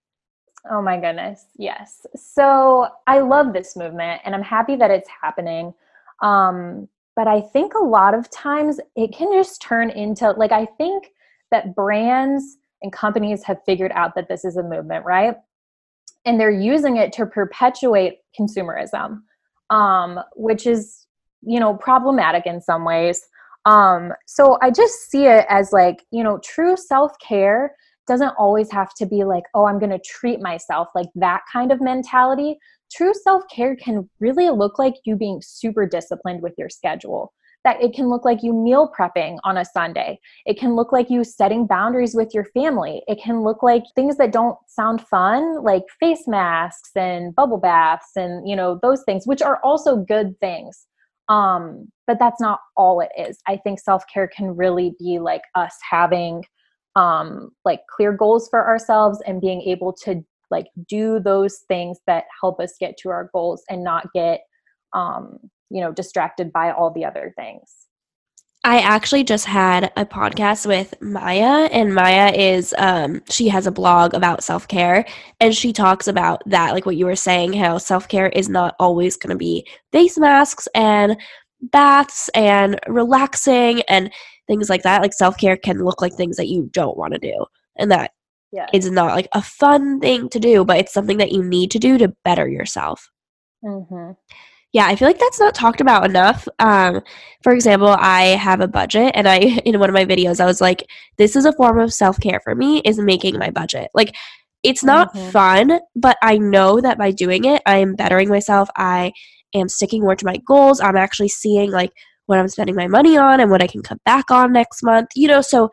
[0.70, 2.06] Oh my goodness, yes.
[2.16, 5.74] So I love this movement and I'm happy that it's happening.
[6.22, 10.66] Um, but I think a lot of times it can just turn into like I
[10.78, 11.10] think
[11.52, 15.36] that brands and companies have figured out that this is a movement, right?
[16.26, 19.22] And they're using it to perpetuate consumerism,
[19.70, 21.06] um, which is,
[21.42, 23.22] you know, problematic in some ways.
[23.66, 27.76] Um, so I just see it as like, you know, true self care
[28.08, 31.72] doesn't always have to be like, oh, I'm going to treat myself, like that kind
[31.72, 32.58] of mentality
[32.92, 37.34] true self care can really look like you being super disciplined with your schedule.
[37.64, 40.20] That it can look like you meal prepping on a Sunday.
[40.48, 43.04] It can look like you setting boundaries with your family.
[43.08, 48.10] It can look like things that don't sound fun, like face masks and bubble baths
[48.16, 50.88] and, you know, those things, which are also good things.
[51.30, 53.38] Um, but that's not all it is.
[53.48, 56.44] I think self care can really be like us having
[56.96, 62.26] um, like clear goals for ourselves and being able to like do those things that
[62.42, 64.42] help us get to our goals and not get
[64.94, 67.88] um, you know distracted by all the other things
[68.64, 73.72] I actually just had a podcast with Maya, and Maya is, um, she has a
[73.72, 75.04] blog about self care,
[75.40, 78.76] and she talks about that, like what you were saying, how self care is not
[78.80, 81.18] always going to be face masks and
[81.62, 84.12] baths and relaxing and
[84.46, 85.02] things like that.
[85.02, 87.46] Like self care can look like things that you don't want to do.
[87.78, 88.12] And that
[88.52, 88.68] yeah.
[88.74, 91.80] is not like a fun thing to do, but it's something that you need to
[91.80, 93.10] do to better yourself.
[93.64, 94.12] Mm-hmm.
[94.74, 96.48] Yeah, I feel like that's not talked about enough.
[96.60, 97.02] Um,
[97.44, 100.62] for example, I have a budget, and I in one of my videos I was
[100.62, 100.88] like,
[101.18, 102.80] "This is a form of self care for me.
[102.80, 103.90] Is making my budget.
[103.94, 104.16] Like,
[104.64, 105.30] it's not mm-hmm.
[105.32, 108.70] fun, but I know that by doing it, I am bettering myself.
[108.78, 109.12] I
[109.54, 110.80] am sticking more to my goals.
[110.80, 111.92] I'm actually seeing like
[112.28, 115.10] what I'm spending my money on and what I can cut back on next month.
[115.16, 115.70] You know, so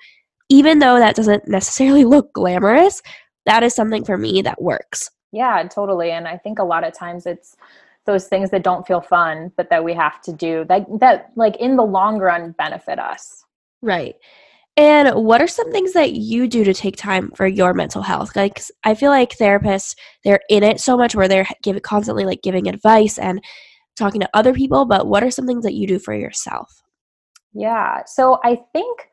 [0.48, 3.02] even though that doesn't necessarily look glamorous,
[3.46, 5.10] that is something for me that works.
[5.32, 6.10] Yeah, totally.
[6.10, 7.56] And I think a lot of times it's
[8.06, 11.56] those things that don't feel fun, but that we have to do that, that like
[11.56, 13.44] in the long run benefit us.
[13.82, 14.16] Right.
[14.78, 18.36] And what are some things that you do to take time for your mental health?
[18.36, 22.42] Like I feel like therapists, they're in it so much where they're giving constantly like
[22.42, 23.42] giving advice and
[23.96, 26.82] talking to other people, but what are some things that you do for yourself?
[27.52, 28.04] Yeah.
[28.06, 29.08] So I think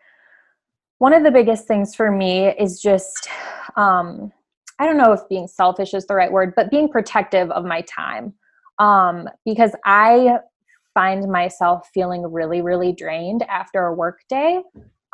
[1.00, 3.30] one of the biggest things for me is just
[3.76, 4.32] um
[4.80, 7.82] I don't know if being selfish is the right word, but being protective of my
[7.82, 8.34] time.
[8.80, 10.40] Um because I
[10.94, 14.62] find myself feeling really really drained after a work day.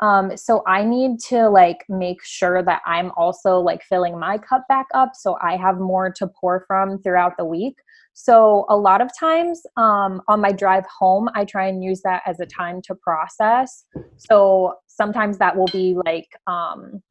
[0.00, 4.64] Um, so I need to like make sure that I'm also like filling my cup
[4.68, 7.76] back up so I have more to pour from throughout the week.
[8.12, 12.22] So a lot of times um, on my drive home, I try and use that
[12.26, 13.84] as a time to process.
[14.18, 17.02] So sometimes that will be like, um,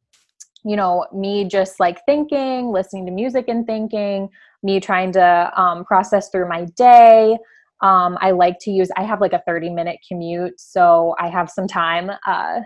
[0.64, 4.30] you know, me just like thinking, listening to music and thinking,
[4.64, 7.38] me trying to um, process through my day.
[7.82, 11.50] Um, I like to use, I have like a 30 minute commute, so I have
[11.50, 12.60] some time uh,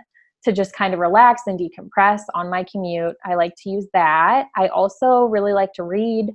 [0.43, 3.15] to just kind of relax and decompress on my commute.
[3.23, 4.47] I like to use that.
[4.57, 6.29] I also really like to read.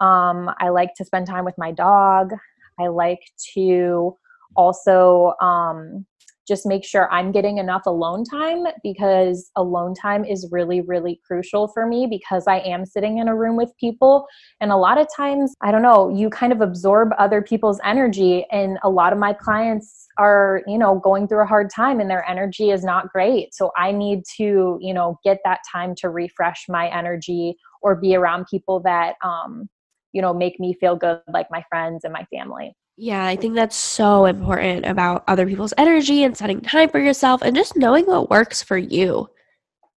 [0.00, 2.32] Um, I like to spend time with my dog.
[2.80, 3.20] I like
[3.54, 4.16] to
[4.56, 6.04] also um,
[6.46, 11.68] just make sure I'm getting enough alone time because alone time is really, really crucial
[11.68, 14.26] for me because I am sitting in a room with people.
[14.60, 18.46] And a lot of times, I don't know, you kind of absorb other people's energy.
[18.50, 22.08] And a lot of my clients are, you know, going through a hard time and
[22.08, 23.54] their energy is not great.
[23.54, 28.16] So I need to, you know, get that time to refresh my energy or be
[28.16, 29.68] around people that, um,
[30.12, 32.74] you know, make me feel good, like my friends and my family.
[32.98, 37.42] Yeah, I think that's so important about other people's energy and setting time for yourself
[37.42, 39.28] and just knowing what works for you,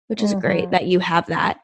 [0.08, 0.40] which is mm-hmm.
[0.40, 1.60] great that you have that.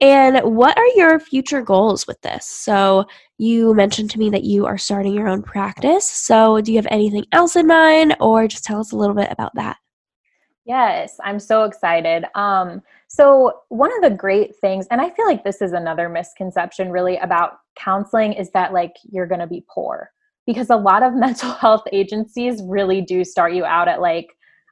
[0.00, 2.44] And what are your future goals with this?
[2.46, 3.06] So,
[3.38, 6.08] you mentioned to me that you are starting your own practice.
[6.08, 9.30] So, do you have anything else in mind, or just tell us a little bit
[9.30, 9.76] about that?
[10.64, 12.24] Yes, I'm so excited.
[12.34, 16.90] Um, so, one of the great things, and I feel like this is another misconception
[16.90, 20.10] really about counseling, is that like you're going to be poor
[20.46, 24.28] because a lot of mental health agencies really do start you out at like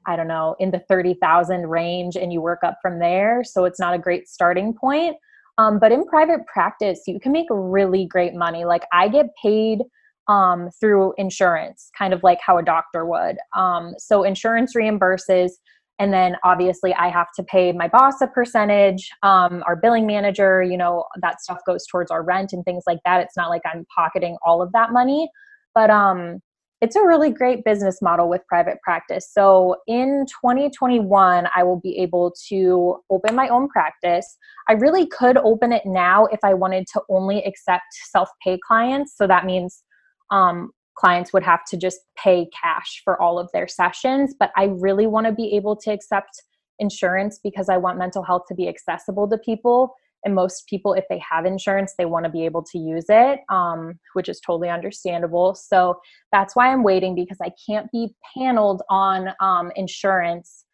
[0.07, 3.45] I don't know, in the 30,000 range and you work up from there.
[3.45, 5.17] So it's not a great starting point.
[5.59, 8.65] Um, but in private practice, you can make really great money.
[8.65, 9.81] Like I get paid
[10.29, 13.37] um, through insurance, kind of like how a doctor would.
[13.57, 15.51] Um, so insurance reimburses.
[15.99, 20.63] And then obviously, I have to pay my boss a percentage, um, our billing manager,
[20.63, 23.21] you know, that stuff goes towards our rent and things like that.
[23.21, 25.31] It's not like I'm pocketing all of that money.
[25.75, 26.41] But um,
[26.83, 29.31] it's a really great business model with private practice.
[29.33, 34.37] So in 2021, I will be able to open my own practice.
[34.69, 39.17] I really could open it now if I wanted to only accept self pay clients.
[39.17, 39.85] So that means
[40.33, 44.35] um, clients would have to just pay cash for all of their sessions.
[44.37, 46.43] But I really want to be able to accept
[46.81, 51.05] insurance because I want mental health to be accessible to people and most people if
[51.09, 54.69] they have insurance they want to be able to use it um, which is totally
[54.69, 55.55] understandable.
[55.55, 60.65] So that's why i'm waiting because i can't be paneled on um, insurance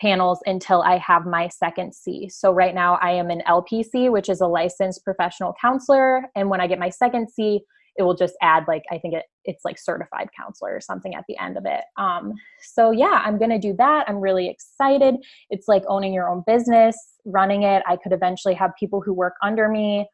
[0.00, 2.28] panels until i have my second c.
[2.28, 6.60] So right now i am an lpc which is a licensed professional counselor and when
[6.60, 7.62] i get my second c
[7.96, 11.24] it will just add like i think it, it's like certified counselor or something at
[11.28, 15.16] the end of it um, so yeah i'm gonna do that i'm really excited
[15.50, 19.34] it's like owning your own business running it i could eventually have people who work
[19.42, 20.06] under me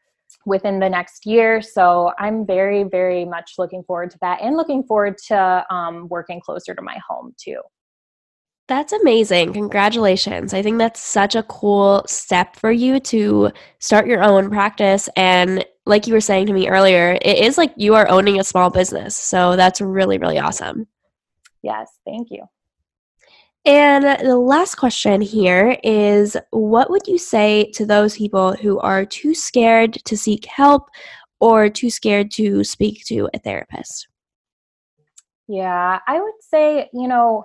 [0.46, 4.84] within the next year so i'm very very much looking forward to that and looking
[4.84, 7.60] forward to um, working closer to my home too
[8.70, 9.52] that's amazing.
[9.52, 10.54] Congratulations.
[10.54, 13.50] I think that's such a cool step for you to
[13.80, 15.08] start your own practice.
[15.16, 18.44] And like you were saying to me earlier, it is like you are owning a
[18.44, 19.16] small business.
[19.16, 20.86] So that's really, really awesome.
[21.62, 22.44] Yes, thank you.
[23.66, 29.04] And the last question here is what would you say to those people who are
[29.04, 30.88] too scared to seek help
[31.40, 34.08] or too scared to speak to a therapist?
[35.46, 37.44] Yeah, I would say, you know,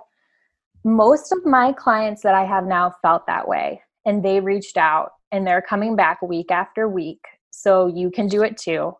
[0.84, 5.10] most of my clients that I have now felt that way and they reached out
[5.32, 7.20] and they're coming back week after week.
[7.56, 8.92] So you can do it too.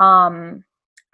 [0.00, 0.64] Um,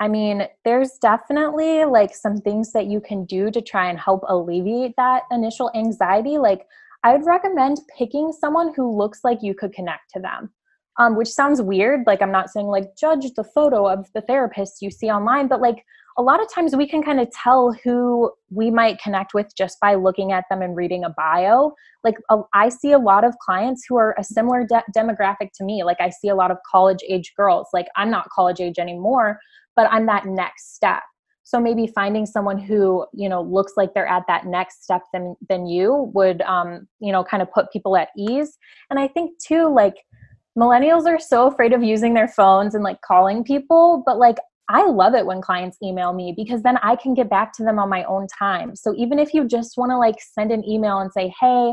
[0.00, 4.22] I mean, there's definitely like some things that you can do to try and help
[4.28, 6.38] alleviate that initial anxiety.
[6.38, 6.66] Like,
[7.04, 10.50] I would recommend picking someone who looks like you could connect to them
[10.98, 12.02] um, which sounds weird.
[12.06, 15.60] Like, I'm not saying like judge the photo of the therapist you see online, but
[15.60, 15.84] like
[16.18, 19.78] a lot of times we can kind of tell who we might connect with just
[19.80, 21.72] by looking at them and reading a bio.
[22.02, 25.64] Like, uh, I see a lot of clients who are a similar de- demographic to
[25.64, 25.84] me.
[25.84, 27.68] Like, I see a lot of college age girls.
[27.72, 29.38] Like, I'm not college age anymore,
[29.76, 31.02] but I'm that next step
[31.44, 35.34] so maybe finding someone who you know looks like they're at that next step than
[35.48, 38.58] than you would um you know kind of put people at ease
[38.90, 39.94] and i think too like
[40.58, 44.36] millennials are so afraid of using their phones and like calling people, but like
[44.68, 47.78] I love it when clients email me because then I can get back to them
[47.78, 48.76] on my own time.
[48.76, 51.72] So even if you just want to like send an email and say, "Hey,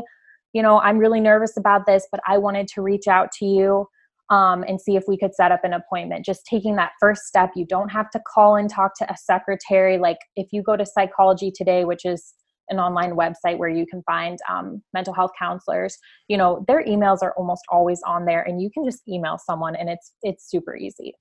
[0.54, 3.86] you know, I'm really nervous about this, but I wanted to reach out to you
[4.30, 7.50] um, and see if we could set up an appointment." Just taking that first step.
[7.54, 9.98] You don't have to call and talk to a secretary.
[9.98, 12.32] Like if you go to Psychology Today, which is
[12.68, 17.18] an online website where you can find um, mental health counselors you know their emails
[17.22, 20.76] are almost always on there and you can just email someone and it's it's super
[20.76, 21.14] easy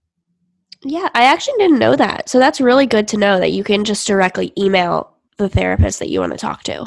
[0.84, 3.84] yeah i actually didn't know that so that's really good to know that you can
[3.84, 6.86] just directly email the therapist that you want to talk to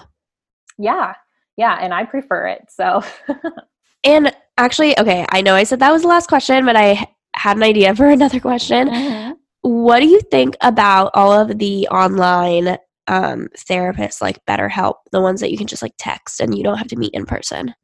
[0.79, 1.15] yeah
[1.57, 3.03] yeah and i prefer it so
[4.05, 7.57] and actually okay i know i said that was the last question but i had
[7.57, 9.33] an idea for another question mm-hmm.
[9.63, 12.79] what do you think about all of the online
[13.09, 16.79] um, therapists like BetterHelp, the ones that you can just like text and you don't
[16.79, 17.75] have to meet in person?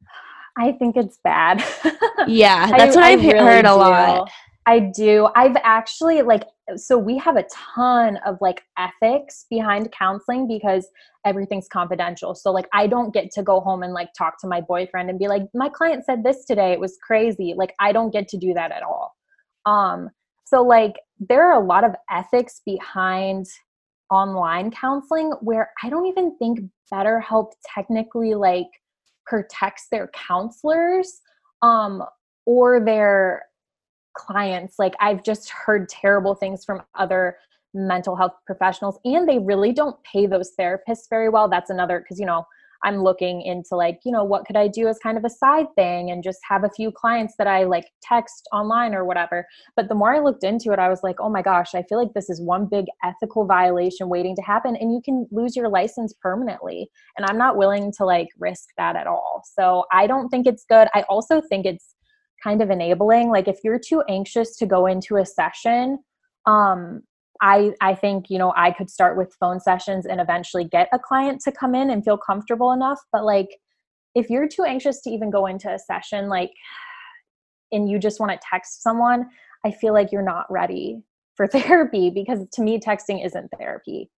[0.57, 1.63] I think it's bad.
[2.27, 3.75] yeah, that's I, what I've really heard a do.
[3.75, 4.31] lot.
[4.67, 5.29] I do.
[5.35, 6.43] I've actually like
[6.75, 10.87] so we have a ton of like ethics behind counseling because
[11.25, 12.33] everything's confidential.
[12.33, 15.19] So like I don't get to go home and like talk to my boyfriend and
[15.19, 17.53] be like my client said this today, it was crazy.
[17.55, 19.15] Like I don't get to do that at all.
[19.65, 20.09] Um
[20.45, 23.45] so like there are a lot of ethics behind
[24.11, 26.59] online counseling where I don't even think
[26.91, 28.67] BetterHelp technically like
[29.25, 31.21] protects their counselors
[31.61, 32.03] um,
[32.45, 33.43] or their
[34.15, 34.75] clients.
[34.79, 37.37] Like I've just heard terrible things from other
[37.73, 41.49] mental health professionals and they really don't pay those therapists very well.
[41.49, 42.45] That's another because you know
[42.85, 45.65] I'm looking into like, you know, what could I do as kind of a side
[45.75, 49.47] thing and just have a few clients that I like text online or whatever.
[49.75, 51.97] But the more I looked into it, I was like, oh my gosh, I feel
[51.97, 55.67] like this is one big ethical violation waiting to happen and you can lose your
[55.67, 56.89] license permanently.
[57.17, 59.41] And I'm not willing to like risk that at all.
[59.57, 60.87] So I don't think it's good.
[60.93, 61.94] I also think it's
[62.45, 63.29] kind of enabling.
[63.29, 65.99] Like if you're too anxious to go into a session,
[66.45, 67.01] um,
[67.41, 70.99] I I think you know I could start with phone sessions and eventually get a
[70.99, 73.49] client to come in and feel comfortable enough but like
[74.13, 76.51] if you're too anxious to even go into a session like
[77.73, 79.25] and you just want to text someone
[79.65, 81.01] I feel like you're not ready
[81.35, 84.09] for therapy because to me texting isn't therapy.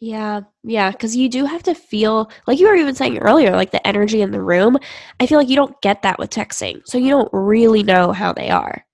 [0.00, 3.72] Yeah, yeah, because you do have to feel like you were even saying earlier, like
[3.72, 4.78] the energy in the room.
[5.18, 8.32] I feel like you don't get that with texting, so you don't really know how
[8.32, 8.84] they are.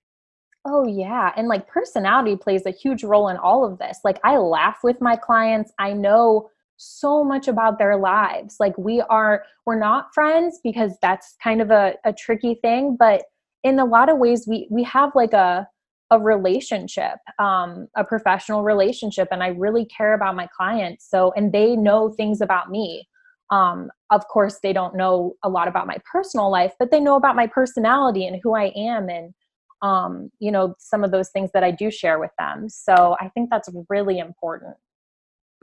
[0.64, 1.32] Oh, yeah.
[1.36, 3.98] And like personality plays a huge role in all of this.
[4.02, 5.72] Like, I laugh with my clients.
[5.78, 6.48] I know
[6.78, 8.56] so much about their lives.
[8.58, 12.96] Like, we are, we're not friends because that's kind of a, a tricky thing.
[12.98, 13.24] But
[13.62, 15.68] in a lot of ways, we, we have like a,
[16.10, 21.08] a relationship, um, a professional relationship, and I really care about my clients.
[21.08, 23.08] So, and they know things about me.
[23.50, 27.16] Um, of course, they don't know a lot about my personal life, but they know
[27.16, 29.34] about my personality and who I am and
[29.82, 32.70] um, you know, some of those things that I do share with them.
[32.70, 34.76] So I think that's really important.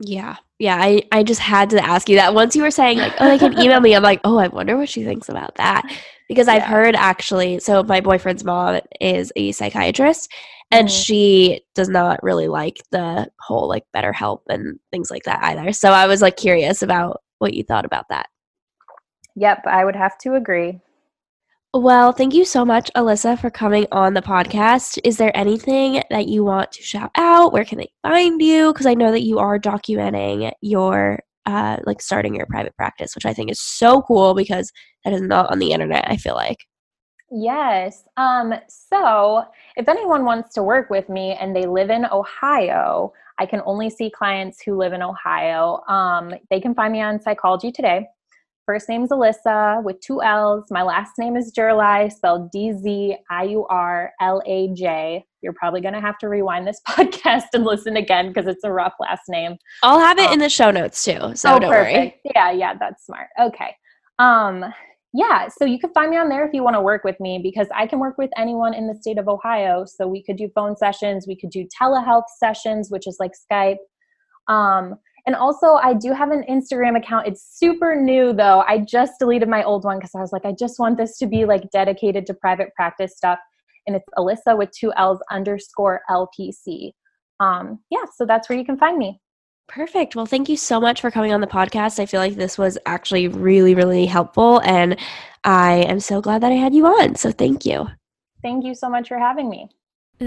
[0.04, 0.38] Yeah.
[0.60, 0.78] Yeah.
[0.80, 2.34] I, I just had to ask you that.
[2.34, 4.78] Once you were saying, like, oh, they can email me, I'm like, oh, I wonder
[4.78, 5.84] what she thinks about that.
[6.32, 6.70] Because I've yeah.
[6.70, 10.32] heard actually, so my boyfriend's mom is a psychiatrist
[10.72, 10.96] and mm-hmm.
[10.96, 15.74] she does not really like the whole like BetterHelp and things like that either.
[15.74, 18.30] So I was like curious about what you thought about that.
[19.36, 19.64] Yep.
[19.66, 20.80] I would have to agree.
[21.74, 25.00] Well, thank you so much, Allyssa, for coming on the podcast.
[25.06, 27.54] Is there anything that you want to shout out?
[27.54, 28.74] Where can they find you?
[28.74, 33.26] Because I know that you are documenting your, uh, like starting your private practice, which
[33.26, 34.72] I think is so cool because
[35.04, 36.58] that is not on the internet, I feel like.
[37.32, 38.04] Yes.
[38.18, 39.46] Um, so
[39.78, 43.90] if anyone wants to work with me and they live in Ohio, I can only
[43.90, 45.82] see clients who live in Ohio.
[45.88, 48.08] Um, they can find me on Psychology Today.
[48.66, 50.66] First name's Allyssa with two L's.
[50.70, 55.26] My last name is Dziurlaj, spelled D Z I U R L A J.
[55.42, 58.72] You're probably going to have to rewind this podcast and listen again because it's a
[58.72, 59.58] rough last name.
[59.82, 61.36] I'll have it um, in the show notes too.
[61.36, 61.98] So oh, don't perfect.
[61.98, 62.22] worry.
[62.36, 63.28] Yeah, yeah, that's smart.
[63.40, 63.76] Okay.
[64.20, 64.66] Um,
[65.14, 67.40] yeah, so you can find me on there if you want to work with me
[67.44, 69.86] because I can work with anyone in the state of Ohio.
[69.86, 73.78] So we could do phone sessions, we could do telehealth sessions, which is like Skype.
[74.48, 74.96] Um,
[75.26, 77.28] and also, I do have an Instagram account.
[77.28, 78.64] It's super new though.
[78.68, 81.28] I just deleted my old one because I was like, I just want this to
[81.28, 83.40] be like dedicated to private practice stuff.
[83.88, 86.92] And it's Allyssa with two L's underscore LPC.
[87.40, 89.20] Um, yeah, so that's where you can find me.
[89.68, 90.16] Perfect.
[90.16, 92.00] Well, thank you so much for coming on the podcast.
[92.00, 94.60] I feel like this was actually really, really helpful.
[94.62, 94.98] And
[95.44, 97.16] I am so glad that I had you on.
[97.16, 97.88] So thank you.
[98.42, 99.70] Thank you so much for having me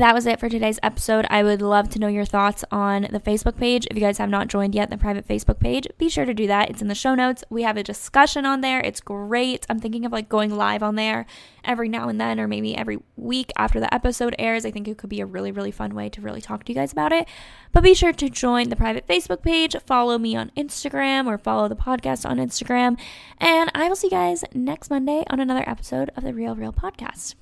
[0.00, 1.24] that was it for today's episode.
[1.30, 3.86] I would love to know your thoughts on the Facebook page.
[3.88, 6.48] If you guys have not joined yet the private Facebook page, be sure to do
[6.48, 6.68] that.
[6.68, 7.44] It's in the show notes.
[7.48, 8.80] We have a discussion on there.
[8.80, 9.64] It's great.
[9.70, 11.26] I'm thinking of like going live on there
[11.62, 14.64] every now and then or maybe every week after the episode airs.
[14.64, 16.76] I think it could be a really really fun way to really talk to you
[16.76, 17.28] guys about it.
[17.72, 21.68] But be sure to join the private Facebook page, follow me on Instagram or follow
[21.68, 22.98] the podcast on Instagram,
[23.38, 26.72] and I will see you guys next Monday on another episode of the Real Reel
[26.72, 27.34] podcast.